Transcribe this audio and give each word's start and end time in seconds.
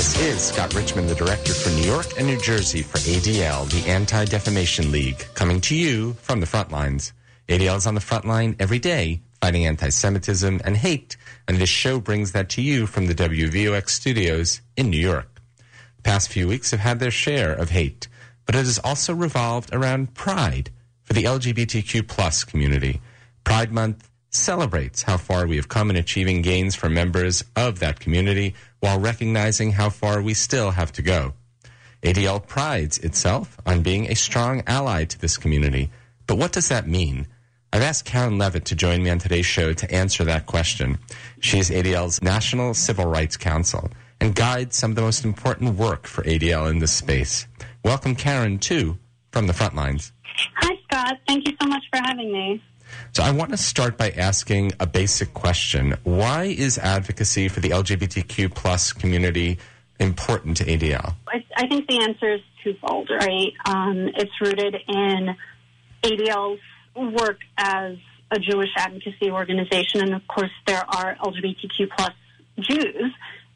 This 0.00 0.18
is 0.22 0.40
Scott 0.40 0.74
Richmond, 0.74 1.10
the 1.10 1.14
director 1.14 1.52
for 1.52 1.68
New 1.68 1.82
York 1.82 2.06
and 2.16 2.26
New 2.26 2.40
Jersey 2.40 2.80
for 2.80 2.96
ADL, 2.96 3.68
the 3.68 3.86
Anti 3.86 4.24
Defamation 4.24 4.90
League, 4.90 5.18
coming 5.34 5.60
to 5.60 5.76
you 5.76 6.14
from 6.22 6.40
the 6.40 6.46
front 6.46 6.72
lines. 6.72 7.12
ADL 7.50 7.76
is 7.76 7.86
on 7.86 7.96
the 7.96 8.00
front 8.00 8.24
line 8.24 8.56
every 8.58 8.78
day, 8.78 9.20
fighting 9.42 9.66
anti 9.66 9.90
Semitism 9.90 10.58
and 10.64 10.78
hate, 10.78 11.18
and 11.46 11.58
this 11.58 11.68
show 11.68 12.00
brings 12.00 12.32
that 12.32 12.48
to 12.48 12.62
you 12.62 12.86
from 12.86 13.08
the 13.08 13.14
WVOX 13.14 13.90
studios 13.90 14.62
in 14.74 14.88
New 14.88 14.96
York. 14.96 15.38
The 15.96 16.02
past 16.02 16.32
few 16.32 16.48
weeks 16.48 16.70
have 16.70 16.80
had 16.80 16.98
their 16.98 17.10
share 17.10 17.52
of 17.52 17.68
hate, 17.68 18.08
but 18.46 18.54
it 18.54 18.64
has 18.64 18.78
also 18.78 19.12
revolved 19.12 19.68
around 19.70 20.14
pride 20.14 20.70
for 21.02 21.12
the 21.12 21.24
LGBTQ 21.24 22.08
plus 22.08 22.42
community. 22.42 23.02
Pride 23.44 23.70
Month 23.70 24.09
celebrates 24.30 25.02
how 25.02 25.16
far 25.16 25.46
we 25.46 25.56
have 25.56 25.68
come 25.68 25.90
in 25.90 25.96
achieving 25.96 26.42
gains 26.42 26.74
for 26.74 26.88
members 26.88 27.44
of 27.56 27.80
that 27.80 28.00
community 28.00 28.54
while 28.80 28.98
recognizing 28.98 29.72
how 29.72 29.90
far 29.90 30.22
we 30.22 30.34
still 30.34 30.70
have 30.72 30.92
to 30.92 31.02
go. 31.02 31.34
ADL 32.02 32.46
prides 32.46 32.98
itself 32.98 33.58
on 33.66 33.82
being 33.82 34.06
a 34.06 34.14
strong 34.14 34.62
ally 34.66 35.04
to 35.04 35.18
this 35.18 35.36
community. 35.36 35.90
But 36.26 36.38
what 36.38 36.52
does 36.52 36.68
that 36.68 36.88
mean? 36.88 37.26
I've 37.72 37.82
asked 37.82 38.04
Karen 38.04 38.38
Levitt 38.38 38.64
to 38.66 38.74
join 38.74 39.02
me 39.02 39.10
on 39.10 39.18
today's 39.18 39.46
show 39.46 39.72
to 39.72 39.94
answer 39.94 40.24
that 40.24 40.46
question. 40.46 40.98
She 41.40 41.58
is 41.58 41.70
ADL's 41.70 42.22
National 42.22 42.74
Civil 42.74 43.06
Rights 43.06 43.36
Counsel 43.36 43.90
and 44.20 44.34
guides 44.34 44.76
some 44.76 44.92
of 44.92 44.96
the 44.96 45.02
most 45.02 45.24
important 45.24 45.76
work 45.76 46.06
for 46.06 46.22
ADL 46.24 46.70
in 46.70 46.78
this 46.78 46.92
space. 46.92 47.46
Welcome, 47.84 48.16
Karen, 48.16 48.58
to, 48.60 48.98
from 49.30 49.46
the 49.46 49.52
front 49.52 49.74
lines. 49.74 50.12
Hi, 50.56 50.74
Scott. 50.84 51.18
Thank 51.28 51.46
you 51.46 51.56
so 51.60 51.68
much 51.68 51.82
for 51.90 52.00
having 52.02 52.32
me. 52.32 52.62
So 53.12 53.22
I 53.22 53.30
want 53.30 53.50
to 53.50 53.56
start 53.56 53.96
by 53.96 54.10
asking 54.10 54.72
a 54.80 54.86
basic 54.86 55.34
question. 55.34 55.96
Why 56.04 56.44
is 56.44 56.78
advocacy 56.78 57.48
for 57.48 57.60
the 57.60 57.70
LGBTQ 57.70 58.54
plus 58.54 58.92
community 58.92 59.58
important 59.98 60.56
to 60.58 60.64
ADL? 60.64 61.14
I, 61.28 61.44
I 61.56 61.68
think 61.68 61.86
the 61.88 62.02
answer 62.02 62.34
is 62.34 62.40
twofold, 62.62 63.10
right? 63.10 63.52
Um, 63.66 64.08
it's 64.16 64.40
rooted 64.40 64.76
in 64.88 65.36
ADL's 66.02 66.60
work 66.96 67.38
as 67.58 67.96
a 68.30 68.38
Jewish 68.38 68.70
advocacy 68.76 69.30
organization, 69.30 70.02
and 70.02 70.14
of 70.14 70.26
course 70.28 70.50
there 70.66 70.84
are 70.88 71.16
LGBTQ 71.16 71.88
plus 71.96 72.12
Jews. 72.60 73.12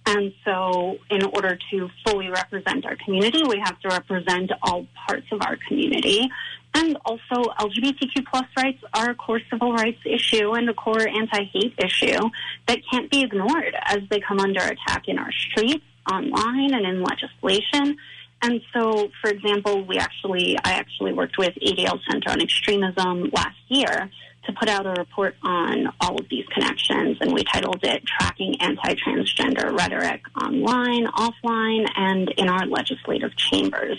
And 0.06 0.34
so, 0.44 0.98
in 1.10 1.24
order 1.24 1.58
to 1.70 1.88
fully 2.04 2.28
represent 2.28 2.84
our 2.84 2.96
community, 3.04 3.42
we 3.48 3.58
have 3.64 3.80
to 3.80 3.88
represent 3.88 4.50
all 4.62 4.86
parts 5.06 5.26
of 5.32 5.40
our 5.40 5.56
community. 5.66 6.28
And 6.76 6.98
also, 7.04 7.50
LGBTQ 7.60 8.26
plus 8.28 8.46
rights 8.56 8.82
are 8.92 9.10
a 9.10 9.14
core 9.14 9.40
civil 9.48 9.72
rights 9.72 10.00
issue 10.04 10.52
and 10.52 10.68
a 10.68 10.74
core 10.74 11.06
anti-hate 11.06 11.74
issue 11.78 12.18
that 12.66 12.80
can't 12.90 13.08
be 13.10 13.22
ignored 13.22 13.76
as 13.84 14.00
they 14.10 14.20
come 14.20 14.40
under 14.40 14.60
attack 14.60 15.04
in 15.06 15.18
our 15.18 15.30
streets, 15.30 15.84
online, 16.10 16.74
and 16.74 16.84
in 16.84 17.02
legislation. 17.02 17.96
And 18.42 18.60
so, 18.72 19.08
for 19.22 19.30
example, 19.30 19.84
we 19.84 19.98
actually, 19.98 20.58
I 20.64 20.72
actually 20.72 21.12
worked 21.12 21.38
with 21.38 21.54
ADL 21.54 22.00
Center 22.10 22.30
on 22.30 22.40
Extremism 22.42 23.30
last 23.32 23.56
year 23.68 24.10
to 24.46 24.52
put 24.52 24.68
out 24.68 24.84
a 24.84 24.90
report 24.90 25.36
on 25.42 25.86
all 26.00 26.20
of 26.20 26.28
these 26.28 26.44
connections, 26.52 27.16
and 27.20 27.32
we 27.32 27.44
titled 27.44 27.82
it 27.82 28.02
Tracking 28.04 28.60
Anti 28.60 28.94
Transgender 28.94 29.76
Rhetoric 29.78 30.22
Online, 30.42 31.06
Offline, 31.06 31.88
and 31.96 32.28
in 32.36 32.48
Our 32.48 32.66
Legislative 32.66 33.34
Chambers. 33.36 33.98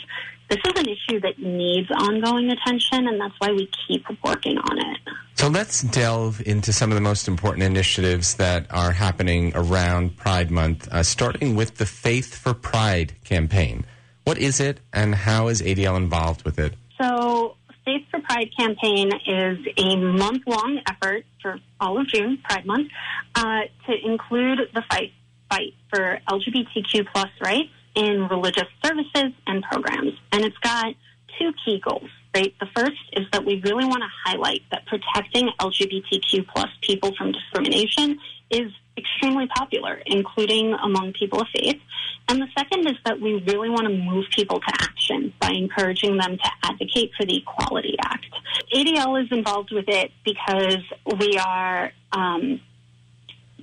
This 0.50 0.60
is 0.66 0.74
an 0.80 0.88
issue 0.88 1.20
that 1.22 1.40
needs 1.40 1.90
ongoing 1.90 2.52
attention, 2.52 3.08
and 3.08 3.20
that's 3.20 3.34
why 3.40 3.52
we 3.52 3.70
keep 3.88 4.06
working 4.24 4.58
on 4.58 4.78
it. 4.78 4.98
So 5.34 5.48
let's 5.48 5.82
delve 5.82 6.42
into 6.46 6.72
some 6.72 6.92
of 6.92 6.96
the 6.96 7.02
most 7.02 7.28
important 7.28 7.64
initiatives 7.64 8.36
that 8.36 8.68
are 8.70 8.92
happening 8.92 9.54
around 9.56 10.18
Pride 10.18 10.52
Month, 10.52 10.88
uh, 10.92 11.02
starting 11.04 11.56
with 11.56 11.78
the 11.78 11.86
Faith 11.86 12.36
for 12.36 12.54
Pride 12.54 13.14
campaign. 13.24 13.86
What 14.24 14.38
is 14.38 14.60
it, 14.60 14.80
and 14.94 15.16
how 15.16 15.48
is 15.48 15.62
ADL 15.62 15.98
involved 15.98 16.44
with 16.44 16.60
it? 16.60 16.76
So, 17.02 17.58
Faith 17.84 18.06
for 18.12 18.20
Pride 18.22 18.50
campaign 18.58 19.12
is 19.28 19.58
a 19.78 19.96
month 19.96 20.44
long 20.48 20.80
effort 20.90 21.26
for 21.42 21.60
all 21.80 22.00
of 22.00 22.08
June, 22.08 22.38
Pride 22.44 22.66
Month, 22.66 22.92
uh, 23.36 23.62
to 23.88 23.94
include 24.04 24.60
the 24.74 24.84
fight 24.90 25.12
fight 25.50 25.74
for 25.94 26.20
LGBTQ 26.28 27.06
plus 27.14 27.30
rights 27.42 27.70
in 27.96 28.28
religious 28.28 28.68
services 28.84 29.32
and 29.48 29.64
programs. 29.64 30.14
And 30.32 30.44
it's 30.44 30.58
got 30.60 30.94
two 31.40 31.52
key 31.64 31.82
goals, 31.84 32.10
right? 32.36 32.54
The 32.60 32.68
first 32.76 33.02
is 33.14 33.26
that 33.32 33.46
we 33.46 33.62
really 33.62 33.86
want 33.86 34.04
to 34.04 34.10
highlight 34.26 34.62
that 34.72 34.86
protecting 34.86 35.50
LGBTQ 35.60 36.48
plus 36.48 36.70
people 36.82 37.16
from 37.16 37.32
discrimination 37.32 38.20
is 38.50 38.72
extremely 38.98 39.48
popular, 39.48 40.02
including 40.06 40.74
among 40.74 41.14
people 41.14 41.42
of 41.42 41.48
faith. 41.54 41.80
And 42.28 42.42
the 42.42 42.48
second 42.58 42.88
is 42.88 42.96
that 43.06 43.20
we 43.20 43.34
really 43.48 43.70
want 43.70 43.88
to 43.88 43.94
move 43.94 44.26
people 44.32 44.60
to 44.60 44.74
action 44.82 45.34
by 45.40 45.50
encouraging 45.50 46.18
them 46.18 46.38
to 46.38 46.52
advocate 46.64 47.12
for 47.18 47.26
the 47.26 47.38
Equality 47.38 47.96
Act. 48.04 48.26
ADL 48.74 49.24
is 49.24 49.32
involved 49.32 49.72
with 49.72 49.86
it 49.88 50.12
because 50.24 50.80
we 51.20 51.38
are 51.38 51.92
um, 52.12 52.62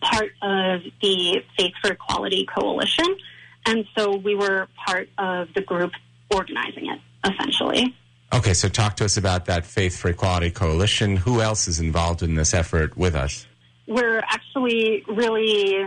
part 0.01 0.31
of 0.43 0.83
the 1.01 1.43
Faith 1.59 1.73
for 1.81 1.93
Equality 1.93 2.47
Coalition. 2.47 3.17
And 3.67 3.87
so 3.97 4.17
we 4.17 4.35
were 4.35 4.69
part 4.87 5.09
of 5.19 5.49
the 5.55 5.63
group 5.63 5.93
organizing 6.31 6.87
it, 6.91 7.01
essentially. 7.31 7.95
Okay, 8.33 8.55
so 8.55 8.69
talk 8.69 8.97
to 8.97 9.05
us 9.05 9.17
about 9.17 9.45
that 9.47 9.67
Faith 9.67 9.99
for 9.99 10.09
Equality 10.09 10.51
Coalition. 10.51 11.17
Who 11.17 11.41
else 11.41 11.69
is 11.69 11.81
involved 11.81 12.23
in 12.23 12.35
this 12.35 12.55
effort 12.55 12.97
with 12.97 13.15
us? 13.15 13.47
We're 13.87 14.21
actually 14.21 15.05
really 15.07 15.87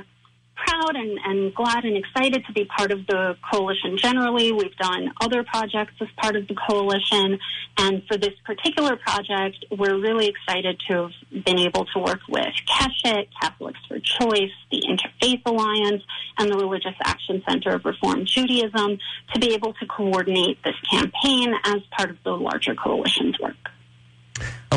proud 0.56 0.96
and, 0.96 1.20
and 1.24 1.54
glad 1.54 1.84
and 1.84 1.98
excited 1.98 2.46
to 2.46 2.54
be 2.54 2.66
part 2.66 2.92
of 2.92 3.06
the 3.08 3.36
coalition 3.52 3.98
generally. 3.98 4.52
We've 4.52 4.76
done 4.78 5.12
other 5.22 5.44
projects 5.44 5.94
as 6.02 6.08
part 6.18 6.36
of 6.36 6.48
the 6.48 6.56
coalition. 6.70 7.40
And 7.78 8.04
for 8.08 8.18
this 8.18 8.34
particular 8.46 8.96
project, 8.96 9.66
we're 9.72 10.00
really 10.00 10.28
excited 10.28 10.82
to 10.90 10.94
have 11.04 11.46
been 11.46 11.60
able 11.60 11.86
to 11.94 12.00
work 12.00 12.22
with 12.30 12.54
Keshet, 12.68 13.28
Catholics 13.42 13.80
for 13.88 14.00
Choice, 14.00 14.52
the 14.72 14.84
Interfaith 14.88 15.42
Alliance, 15.46 16.04
and 16.38 16.52
the 16.52 16.58
Religious 16.58 16.96
Action 17.04 17.44
Center 17.48 17.76
of 17.76 17.86
Reform 17.86 18.26
Judaism 18.26 18.98
to 19.34 19.40
be 19.40 19.54
able 19.54 19.74
to 19.74 19.86
coordinate 19.86 20.64
this 20.64 20.76
campaign 20.90 21.54
as 21.66 21.82
part 21.98 22.10
of 22.10 22.18
the 22.24 22.32
larger 22.32 22.76
coalition's 22.76 23.40
work. 23.40 23.65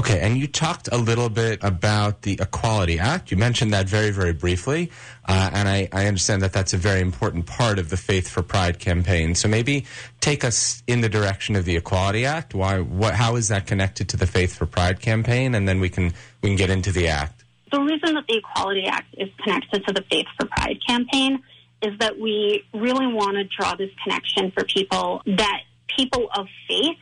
Okay, 0.08 0.20
and 0.20 0.38
you 0.38 0.46
talked 0.46 0.88
a 0.90 0.96
little 0.96 1.28
bit 1.28 1.62
about 1.62 2.22
the 2.22 2.38
Equality 2.40 2.98
Act. 2.98 3.30
You 3.30 3.36
mentioned 3.36 3.74
that 3.74 3.90
very, 3.90 4.10
very 4.10 4.32
briefly, 4.32 4.90
uh, 5.26 5.50
and 5.52 5.68
I, 5.68 5.86
I, 5.92 6.06
understand 6.06 6.40
that 6.40 6.54
that's 6.54 6.72
a 6.72 6.78
very 6.78 7.02
important 7.02 7.44
part 7.44 7.78
of 7.78 7.90
the 7.90 7.98
Faith 7.98 8.26
for 8.26 8.42
Pride 8.42 8.78
campaign. 8.78 9.34
So 9.34 9.48
maybe 9.48 9.84
take 10.22 10.44
us 10.44 10.82
in 10.86 11.02
the 11.02 11.10
direction 11.10 11.56
of 11.56 11.66
the 11.66 11.76
Equality 11.76 12.24
Act. 12.24 12.54
Why? 12.54 12.80
What? 12.80 13.16
How 13.16 13.36
is 13.36 13.48
that 13.48 13.66
connected 13.66 14.08
to 14.08 14.16
the 14.16 14.26
Faith 14.26 14.54
for 14.54 14.64
Pride 14.64 14.98
campaign? 15.02 15.54
And 15.54 15.68
then 15.68 15.78
we 15.78 15.90
can 15.90 16.14
we 16.40 16.48
can 16.48 16.56
get 16.56 16.70
into 16.70 16.90
the 16.90 17.08
act. 17.08 17.44
The 17.70 17.78
reason 17.78 18.14
that 18.14 18.24
the 18.26 18.38
Equality 18.38 18.86
Act 18.86 19.14
is 19.18 19.28
connected 19.44 19.86
to 19.88 19.92
the 19.92 20.02
Faith 20.10 20.26
for 20.40 20.46
Pride 20.46 20.78
campaign 20.86 21.42
is 21.82 21.98
that 21.98 22.18
we 22.18 22.64
really 22.72 23.12
want 23.12 23.36
to 23.36 23.44
draw 23.44 23.74
this 23.74 23.90
connection 24.02 24.52
for 24.52 24.64
people 24.64 25.20
that 25.26 25.64
people 25.94 26.30
of 26.34 26.46
faith 26.66 26.96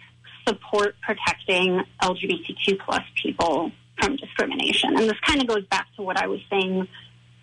support 0.46 0.96
protecting 1.02 1.82
LGBTQ 2.02 2.78
plus 2.84 3.02
people 3.22 3.72
from 4.00 4.16
discrimination. 4.16 4.96
And 4.96 5.08
this 5.08 5.18
kind 5.24 5.40
of 5.40 5.46
goes 5.46 5.64
back 5.66 5.86
to 5.96 6.02
what 6.02 6.16
I 6.16 6.26
was 6.26 6.40
saying 6.50 6.86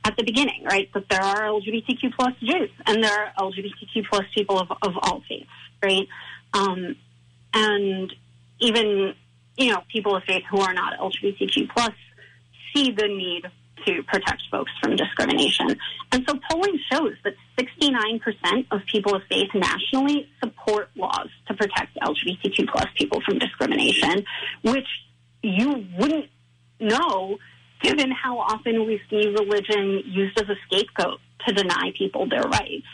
at 0.05 0.15
the 0.17 0.23
beginning, 0.23 0.63
right? 0.63 0.89
That 0.93 1.09
there 1.09 1.21
are 1.21 1.41
LGBTQ 1.41 2.13
plus 2.17 2.33
Jews 2.41 2.69
and 2.85 3.03
there 3.03 3.11
are 3.11 3.33
LGBTQ 3.39 4.05
plus 4.09 4.25
people 4.33 4.59
of, 4.59 4.71
of 4.81 4.93
all 5.01 5.21
faiths, 5.27 5.49
right? 5.81 6.07
Um, 6.53 6.95
and 7.53 8.13
even, 8.59 9.13
you 9.57 9.71
know, 9.71 9.81
people 9.91 10.15
of 10.15 10.23
faith 10.23 10.43
who 10.49 10.59
are 10.59 10.73
not 10.73 10.99
LGBTQ 10.99 11.69
plus 11.69 11.91
see 12.73 12.91
the 12.91 13.07
need 13.07 13.45
to 13.85 14.03
protect 14.03 14.41
folks 14.51 14.71
from 14.81 14.95
discrimination. 14.95 15.77
And 16.11 16.25
so 16.27 16.39
polling 16.49 16.79
shows 16.91 17.13
that 17.23 17.33
69% 17.57 18.67
of 18.71 18.81
people 18.91 19.15
of 19.15 19.21
faith 19.29 19.49
nationally 19.53 20.29
support 20.43 20.89
laws 20.95 21.29
to 21.47 21.53
protect 21.53 21.97
LGBTQ 21.97 22.67
plus 22.69 22.87
people 22.97 23.21
from 23.25 23.39
discrimination, 23.39 24.25
which 24.63 24.87
you 25.41 25.85
wouldn't 25.97 26.29
know 26.79 27.37
given 27.81 28.11
how 28.11 28.39
often 28.39 28.85
we 28.85 29.01
see 29.09 29.27
religion 29.27 30.03
used 30.05 30.39
as 30.39 30.47
a 30.49 30.55
scapegoat 30.65 31.19
to 31.45 31.53
deny 31.53 31.91
people 31.97 32.27
their 32.27 32.43
rights. 32.43 32.87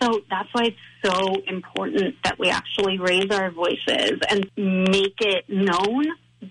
So 0.00 0.20
that's 0.30 0.48
why 0.52 0.66
it's 0.66 0.76
so 1.04 1.34
important 1.46 2.14
that 2.22 2.38
we 2.38 2.50
actually 2.50 2.98
raise 2.98 3.30
our 3.32 3.50
voices 3.50 4.20
and 4.30 4.48
make 4.56 5.20
it 5.20 5.44
known 5.48 6.04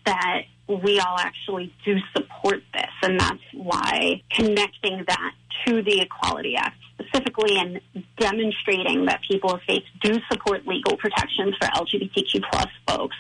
that 0.06 0.42
we 0.68 1.00
all 1.00 1.18
actually 1.18 1.74
do 1.86 1.96
support 2.16 2.62
this. 2.74 2.92
And 3.02 3.20
that's 3.20 3.42
why 3.54 4.22
connecting 4.32 5.06
that 5.08 5.32
to 5.66 5.82
the 5.82 6.02
Equality 6.02 6.56
Act 6.58 6.78
specifically 7.00 7.58
and 7.58 7.80
demonstrating 8.20 9.06
that 9.06 9.22
people 9.38 9.52
of 9.54 9.62
faith 9.68 9.84
do 10.02 10.20
support 10.32 10.66
legal 10.66 10.98
protections 10.98 11.54
for 11.62 11.68
LGBTQ 11.68 12.42
plus 12.52 12.68
folks 12.88 13.16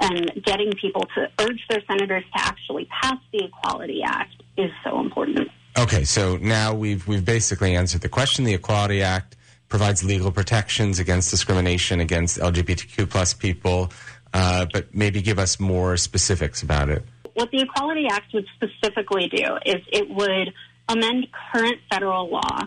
and 0.00 0.42
getting 0.42 0.72
people 0.80 1.06
to 1.14 1.28
urge 1.40 1.60
their 1.68 1.82
senators 1.86 2.24
to 2.34 2.40
actually 2.40 2.88
pass 3.02 3.18
the 3.32 3.44
Equality 3.44 4.02
Act 4.02 4.42
is 4.56 4.70
so 4.82 4.98
important. 4.98 5.48
Okay, 5.78 6.04
so 6.04 6.38
now 6.38 6.74
we've 6.74 7.06
we've 7.06 7.24
basically 7.24 7.76
answered 7.76 8.00
the 8.00 8.08
question. 8.08 8.44
The 8.44 8.54
Equality 8.54 9.02
Act 9.02 9.36
provides 9.68 10.02
legal 10.02 10.32
protections 10.32 10.98
against 10.98 11.30
discrimination 11.30 12.00
against 12.00 12.38
LGBTQ 12.38 13.10
plus 13.10 13.34
people, 13.34 13.92
uh, 14.32 14.64
but 14.72 14.94
maybe 14.94 15.20
give 15.20 15.38
us 15.38 15.60
more 15.60 15.98
specifics 15.98 16.62
about 16.62 16.88
it. 16.88 17.04
What 17.34 17.50
the 17.50 17.60
Equality 17.60 18.06
Act 18.10 18.32
would 18.32 18.46
specifically 18.56 19.28
do 19.28 19.58
is 19.66 19.76
it 19.92 20.08
would 20.08 20.54
amend 20.88 21.26
current 21.52 21.78
federal 21.90 22.30
law 22.30 22.62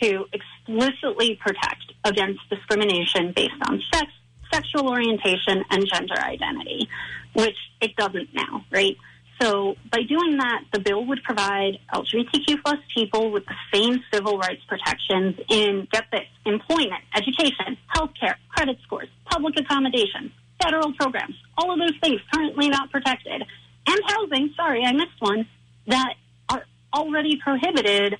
to 0.00 0.26
explicitly 0.66 1.38
protect 1.40 1.92
against 2.04 2.40
discrimination 2.50 3.32
based 3.34 3.54
on 3.68 3.80
sex, 3.92 4.06
sexual 4.52 4.88
orientation, 4.88 5.64
and 5.70 5.86
gender 5.92 6.18
identity, 6.18 6.88
which 7.34 7.56
it 7.80 7.94
doesn't 7.96 8.32
now, 8.34 8.64
right? 8.70 8.96
So 9.40 9.76
by 9.92 10.02
doing 10.02 10.38
that, 10.38 10.64
the 10.72 10.80
bill 10.80 11.04
would 11.04 11.22
provide 11.22 11.78
LGBTQ 11.92 12.62
plus 12.64 12.78
people 12.94 13.30
with 13.30 13.44
the 13.44 13.54
same 13.72 14.02
civil 14.12 14.38
rights 14.38 14.62
protections 14.66 15.38
in, 15.50 15.86
get 15.92 16.04
this, 16.10 16.22
employment, 16.46 17.02
education, 17.14 17.76
healthcare, 17.94 18.36
credit 18.48 18.78
scores, 18.82 19.08
public 19.26 19.58
accommodations, 19.60 20.32
federal 20.62 20.92
programs, 20.94 21.34
all 21.58 21.70
of 21.70 21.78
those 21.78 21.98
things 22.02 22.20
currently 22.32 22.68
not 22.68 22.90
protected, 22.90 23.42
and 23.88 24.00
housing, 24.06 24.52
sorry, 24.56 24.84
I 24.84 24.92
missed 24.92 25.20
one, 25.20 25.46
that 25.86 26.14
are 26.48 26.64
already 26.94 27.38
prohibited 27.42 28.16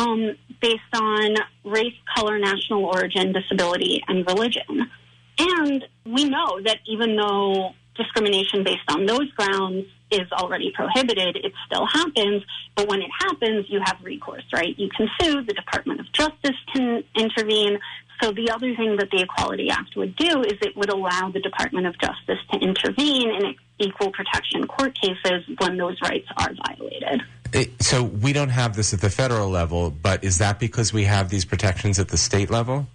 um, 0.00 0.36
based 0.60 0.80
on 0.94 1.34
race, 1.64 1.94
color, 2.16 2.38
national 2.38 2.84
origin, 2.84 3.32
disability, 3.32 4.02
and 4.08 4.26
religion. 4.26 4.90
And 5.38 5.84
we 6.04 6.24
know 6.24 6.60
that 6.62 6.78
even 6.86 7.16
though 7.16 7.70
discrimination 7.96 8.64
based 8.64 8.88
on 8.88 9.06
those 9.06 9.30
grounds 9.32 9.86
is 10.10 10.30
already 10.32 10.72
prohibited, 10.74 11.36
it 11.36 11.52
still 11.66 11.86
happens. 11.86 12.42
But 12.74 12.88
when 12.88 13.00
it 13.00 13.10
happens, 13.20 13.66
you 13.68 13.80
have 13.84 13.98
recourse, 14.02 14.44
right? 14.52 14.78
You 14.78 14.88
can 14.96 15.08
sue, 15.20 15.42
the 15.42 15.54
Department 15.54 16.00
of 16.00 16.12
Justice 16.12 16.56
can 16.74 17.04
intervene. 17.14 17.78
So 18.22 18.32
the 18.32 18.50
other 18.50 18.74
thing 18.74 18.96
that 18.96 19.10
the 19.10 19.22
Equality 19.22 19.70
Act 19.70 19.96
would 19.96 20.16
do 20.16 20.42
is 20.42 20.54
it 20.60 20.76
would 20.76 20.90
allow 20.90 21.30
the 21.32 21.40
Department 21.40 21.86
of 21.86 21.98
Justice 21.98 22.38
to 22.52 22.58
intervene 22.58 23.30
in 23.30 23.54
equal 23.80 24.10
protection 24.12 24.66
court 24.66 24.96
cases 25.00 25.44
when 25.58 25.76
those 25.76 25.96
rights 26.02 26.26
are 26.36 26.50
violated. 26.66 27.22
It, 27.52 27.82
so 27.82 28.04
we 28.04 28.32
don't 28.32 28.50
have 28.50 28.76
this 28.76 28.94
at 28.94 29.00
the 29.00 29.10
federal 29.10 29.48
level, 29.48 29.90
but 29.90 30.22
is 30.22 30.38
that 30.38 30.60
because 30.60 30.92
we 30.92 31.04
have 31.04 31.30
these 31.30 31.44
protections 31.44 31.98
at 31.98 32.08
the 32.08 32.16
state 32.16 32.50
level? 32.50 32.86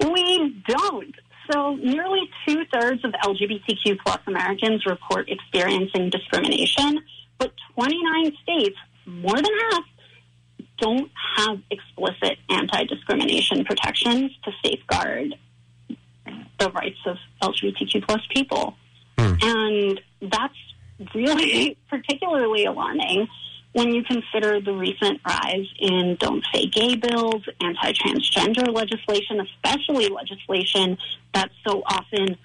We 0.00 0.62
don't. 0.68 1.14
So 1.50 1.74
nearly 1.76 2.28
two 2.46 2.64
thirds 2.72 3.04
of 3.04 3.12
LGBTQ 3.24 3.98
plus 4.04 4.20
Americans 4.26 4.84
report 4.86 5.28
experiencing 5.28 6.10
discrimination, 6.10 7.00
but 7.38 7.52
29 7.74 8.32
states, 8.42 8.76
more 9.06 9.34
than 9.34 9.44
half, 9.70 9.84
don't 10.78 11.10
have 11.36 11.58
explicit 11.70 12.38
anti-discrimination 12.50 13.64
protections 13.64 14.32
to 14.44 14.52
safeguard 14.64 15.34
the 16.58 16.70
rights 16.70 16.98
of 17.06 17.16
LGBTQ 17.42 18.06
plus 18.06 18.20
people. 18.34 18.76
And 19.42 20.00
that's 20.22 20.54
really 21.14 21.76
particularly 21.90 22.64
alarming 22.64 23.28
when 23.72 23.92
you 23.92 24.02
consider 24.04 24.58
the 24.58 24.72
recent 24.72 25.20
rise 25.26 25.66
in 25.78 26.16
don't 26.18 26.42
say 26.52 26.66
gay 26.66 26.96
bills, 26.96 27.42
anti 27.60 27.92
transgender 27.92 28.72
legislation, 28.72 29.40
especially 29.40 30.08
legislation 30.08 30.96
that 31.34 31.50
so 31.66 31.82
often 31.84 32.38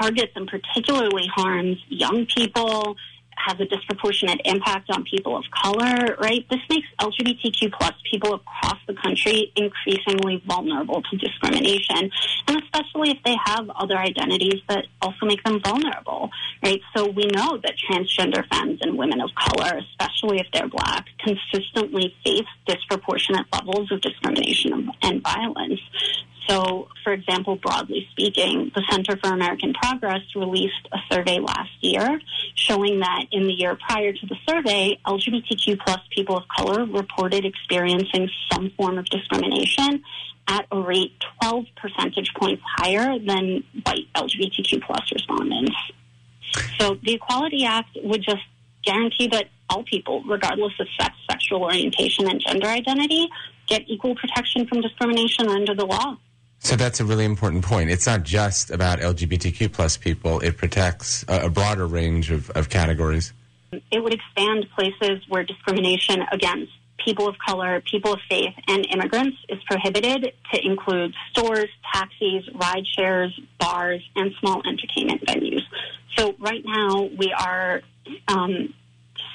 targets 0.00 0.32
and 0.34 0.48
particularly 0.48 1.28
harms 1.32 1.78
young 1.88 2.26
people, 2.26 2.96
has 3.44 3.58
a 3.60 3.64
disproportionate 3.64 4.40
impact 4.44 4.90
on 4.90 5.04
people 5.04 5.36
of 5.36 5.44
color, 5.50 6.16
right? 6.20 6.46
This 6.50 6.60
makes 6.70 6.86
LGBTQ 7.00 7.72
plus 7.72 7.92
people 8.10 8.34
across 8.34 8.78
the 8.86 8.94
country 8.94 9.52
increasingly 9.56 10.42
vulnerable 10.46 11.02
to 11.02 11.16
discrimination, 11.16 12.10
and 12.48 12.62
especially 12.62 13.10
if 13.10 13.18
they 13.24 13.36
have 13.44 13.68
other 13.70 13.96
identities 13.96 14.60
that 14.68 14.86
also 15.00 15.26
make 15.26 15.42
them 15.44 15.60
vulnerable, 15.62 16.30
right? 16.64 16.80
So 16.96 17.08
we 17.08 17.26
know 17.26 17.58
that 17.62 17.74
transgender 17.90 18.44
femmes 18.52 18.78
and 18.82 18.96
women 18.96 19.20
of 19.20 19.30
color, 19.34 19.78
especially 19.78 20.38
if 20.38 20.46
they're 20.52 20.68
black, 20.68 21.06
consistently 21.18 22.14
face 22.24 22.46
disproportionate 22.66 23.46
levels 23.52 23.90
of 23.90 24.00
discrimination 24.00 24.90
and 25.02 25.22
violence. 25.22 25.80
So, 26.48 26.88
for 27.04 27.12
example, 27.12 27.56
broadly 27.56 28.06
speaking, 28.10 28.72
the 28.74 28.82
Center 28.90 29.16
for 29.16 29.32
American 29.32 29.72
Progress 29.74 30.22
released 30.34 30.88
a 30.92 30.98
survey 31.10 31.38
last 31.38 31.70
year 31.80 32.20
showing 32.54 33.00
that 33.00 33.26
in 33.32 33.46
the 33.46 33.52
year 33.52 33.76
prior 33.76 34.12
to 34.12 34.26
the 34.26 34.36
survey, 34.48 34.98
LGBTQ 35.06 35.78
plus 35.80 36.00
people 36.10 36.36
of 36.36 36.44
color 36.48 36.84
reported 36.84 37.44
experiencing 37.44 38.28
some 38.52 38.70
form 38.76 38.98
of 38.98 39.06
discrimination 39.06 40.02
at 40.48 40.66
a 40.70 40.80
rate 40.80 41.12
12 41.40 41.64
percentage 41.76 42.32
points 42.34 42.62
higher 42.76 43.18
than 43.18 43.62
white 43.84 44.06
LGBTQ 44.14 44.82
plus 44.82 45.10
respondents. 45.12 45.76
So 46.78 46.98
the 47.02 47.14
Equality 47.14 47.64
Act 47.64 47.96
would 48.02 48.22
just 48.22 48.42
guarantee 48.84 49.28
that 49.28 49.48
all 49.70 49.84
people, 49.84 50.22
regardless 50.24 50.72
of 50.78 50.86
sex, 51.00 51.14
sexual 51.30 51.62
orientation, 51.62 52.28
and 52.28 52.40
gender 52.40 52.66
identity, 52.66 53.28
get 53.68 53.82
equal 53.86 54.14
protection 54.14 54.66
from 54.66 54.80
discrimination 54.80 55.48
under 55.48 55.74
the 55.74 55.86
law. 55.86 56.16
So 56.64 56.76
that's 56.76 57.00
a 57.00 57.04
really 57.04 57.24
important 57.24 57.64
point. 57.64 57.90
It's 57.90 58.06
not 58.06 58.22
just 58.22 58.70
about 58.70 59.00
LGBTQ 59.00 59.72
plus 59.72 59.96
people. 59.96 60.38
It 60.40 60.56
protects 60.56 61.24
a, 61.26 61.46
a 61.46 61.50
broader 61.50 61.86
range 61.86 62.30
of, 62.30 62.50
of 62.50 62.68
categories. 62.68 63.32
It 63.72 64.02
would 64.02 64.14
expand 64.14 64.66
places 64.76 65.24
where 65.28 65.42
discrimination 65.42 66.22
against 66.30 66.70
people 67.04 67.28
of 67.28 67.34
color, 67.44 67.82
people 67.90 68.12
of 68.12 68.20
faith, 68.30 68.54
and 68.68 68.86
immigrants 68.92 69.36
is 69.48 69.58
prohibited 69.68 70.32
to 70.52 70.64
include 70.64 71.12
stores, 71.30 71.68
taxis, 71.92 72.48
ride 72.54 72.86
shares, 72.96 73.38
bars, 73.58 74.00
and 74.14 74.32
small 74.38 74.62
entertainment 74.64 75.26
venues. 75.26 75.62
So 76.16 76.36
right 76.38 76.62
now 76.64 77.10
we 77.18 77.32
are 77.32 77.82
um, 78.28 78.72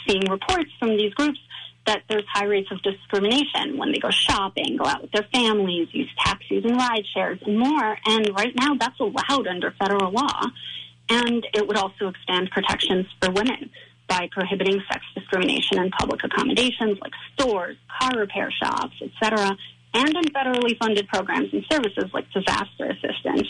seeing 0.08 0.24
reports 0.30 0.72
from 0.80 0.96
these 0.96 1.14
groups 1.14 1.40
that 1.88 2.04
there's 2.10 2.26
high 2.32 2.46
rates 2.46 2.70
of 2.72 2.82
discrimination 2.84 3.78
when 3.78 3.92
they 3.92 3.98
go 3.98 4.10
shopping, 4.12 4.78
go 4.78 4.86
out 4.86 5.02
with 5.02 5.12
their 5.12 5.28
families, 5.34 5.88
use 5.92 6.10
taxis 6.24 6.64
and 6.64 6.76
ride 6.76 7.04
shares 7.14 7.40
and 7.46 7.58
more. 7.58 7.98
And 8.06 8.30
right 8.36 8.54
now 8.56 8.76
that's 8.76 9.00
allowed 9.00 9.48
under 9.48 9.72
federal 9.72 10.12
law. 10.12 10.42
And 11.10 11.48
it 11.54 11.68
would 11.68 11.78
also 11.78 12.10
expand 12.10 12.52
protections 12.52 13.08
for 13.22 13.32
women 13.32 13.72
by 14.08 14.30
prohibiting 14.32 14.82
sex 14.92 15.04
discrimination 15.16 15.80
in 15.80 15.90
public 15.92 16.24
accommodations 16.24 17.00
like 17.02 17.14
stores, 17.34 17.78
car 18.00 18.20
repair 18.20 18.52
shops, 18.52 18.96
etc., 19.02 19.58
and 19.94 20.10
in 20.10 20.24
federally 20.26 20.78
funded 20.78 21.08
programs 21.08 21.52
and 21.54 21.66
services 21.72 22.06
like 22.14 22.26
disaster 22.32 22.86
assistance. 22.86 23.48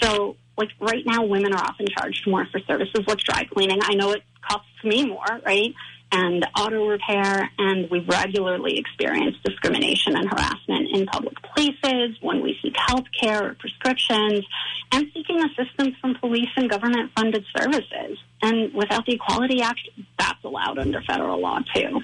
So, 0.00 0.36
like 0.56 0.70
right 0.80 1.04
now, 1.06 1.24
women 1.24 1.52
are 1.52 1.62
often 1.62 1.86
charged 1.98 2.26
more 2.26 2.46
for 2.50 2.60
services 2.60 3.04
like 3.06 3.18
dry 3.18 3.44
cleaning. 3.44 3.80
I 3.82 3.94
know 3.94 4.10
it 4.12 4.22
costs 4.40 4.68
me 4.82 5.06
more, 5.06 5.40
right? 5.44 5.74
And 6.14 6.46
auto 6.56 6.86
repair, 6.86 7.50
and 7.58 7.90
we 7.90 7.98
regularly 8.00 8.78
experience 8.78 9.36
discrimination 9.44 10.16
and 10.16 10.28
harassment 10.28 10.88
in 10.92 11.06
public 11.06 11.34
places 11.42 12.16
when 12.20 12.40
we 12.40 12.56
seek 12.62 12.74
health 12.86 13.06
care 13.20 13.50
or 13.50 13.54
prescriptions, 13.54 14.44
and 14.92 15.06
seeking 15.12 15.42
assistance 15.42 15.96
from 16.00 16.14
police 16.14 16.48
and 16.56 16.70
government 16.70 17.10
funded 17.16 17.44
services. 17.56 18.18
And 18.42 18.72
without 18.72 19.04
the 19.06 19.14
Equality 19.14 19.60
Act, 19.60 19.80
that's 20.18 20.42
allowed 20.44 20.78
under 20.78 21.02
federal 21.02 21.40
law 21.40 21.58
too. 21.74 22.00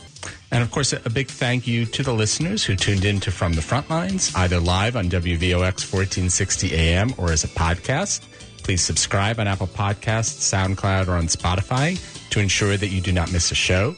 And 0.51 0.63
of 0.63 0.71
course, 0.71 0.93
a 0.93 1.09
big 1.09 1.27
thank 1.27 1.67
you 1.67 1.85
to 1.85 2.03
the 2.03 2.13
listeners 2.13 2.63
who 2.63 2.75
tuned 2.75 3.05
in 3.05 3.19
to 3.21 3.31
From 3.31 3.53
the 3.53 3.61
Frontlines, 3.61 4.35
either 4.37 4.59
live 4.59 4.95
on 4.95 5.09
WVOX 5.09 5.91
1460 5.91 6.73
AM 6.73 7.13
or 7.17 7.31
as 7.31 7.43
a 7.43 7.47
podcast. 7.47 8.21
Please 8.63 8.81
subscribe 8.81 9.39
on 9.39 9.47
Apple 9.47 9.67
Podcasts, 9.67 10.41
SoundCloud, 10.51 11.07
or 11.07 11.13
on 11.13 11.27
Spotify 11.27 11.99
to 12.31 12.39
ensure 12.39 12.77
that 12.77 12.87
you 12.87 12.99
do 12.99 13.11
not 13.11 13.31
miss 13.31 13.51
a 13.51 13.55
show. 13.55 13.95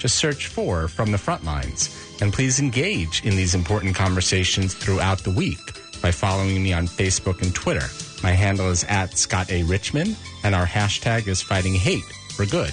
Just 0.00 0.16
search 0.16 0.46
for 0.46 0.88
From 0.88 1.12
the 1.12 1.18
Frontlines. 1.18 2.20
And 2.22 2.32
please 2.32 2.58
engage 2.58 3.22
in 3.24 3.36
these 3.36 3.54
important 3.54 3.94
conversations 3.94 4.74
throughout 4.74 5.18
the 5.18 5.30
week 5.30 5.58
by 6.00 6.10
following 6.10 6.62
me 6.62 6.72
on 6.72 6.88
Facebook 6.88 7.42
and 7.42 7.54
Twitter. 7.54 7.86
My 8.22 8.30
handle 8.32 8.70
is 8.70 8.82
at 8.84 9.18
Scott 9.18 9.50
A. 9.50 9.62
Richmond, 9.62 10.16
and 10.42 10.54
our 10.54 10.66
hashtag 10.66 11.28
is 11.28 11.42
Fighting 11.42 11.74
Hate 11.74 12.04
for 12.34 12.46
Good. 12.46 12.72